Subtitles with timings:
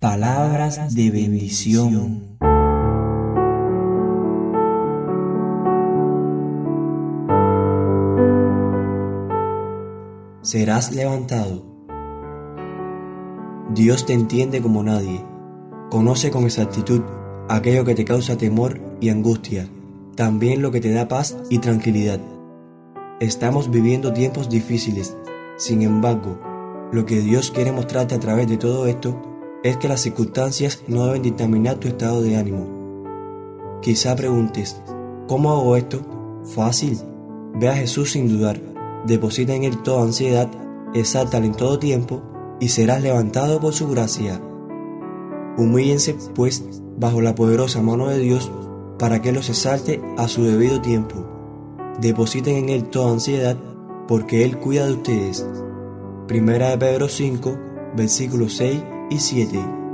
[0.00, 2.38] Palabras de bendición.
[10.40, 11.64] Serás levantado.
[13.74, 15.26] Dios te entiende como nadie.
[15.90, 17.02] Conoce con exactitud
[17.48, 19.68] aquello que te causa temor y angustia,
[20.14, 22.20] también lo que te da paz y tranquilidad.
[23.18, 25.16] Estamos viviendo tiempos difíciles,
[25.56, 26.38] sin embargo,
[26.92, 29.20] lo que Dios quiere mostrarte a través de todo esto
[29.62, 32.66] es que las circunstancias no deben dictaminar tu estado de ánimo.
[33.82, 34.80] Quizá preguntes,
[35.26, 36.00] ¿cómo hago esto?
[36.54, 36.98] Fácil.
[37.54, 38.60] Ve a Jesús sin dudar,
[39.04, 40.48] deposita en Él toda ansiedad,
[40.94, 42.22] exáltale en todo tiempo
[42.60, 44.40] y serás levantado por su gracia.
[45.56, 46.64] Humíllense, pues,
[46.96, 48.50] bajo la poderosa mano de Dios
[48.98, 51.24] para que los exalte a su debido tiempo.
[52.00, 53.56] Depositen en Él toda ansiedad,
[54.06, 55.46] porque Él cuida de ustedes.
[56.28, 57.56] Primera de Pedro 5,
[57.96, 59.87] versículos 6 y 7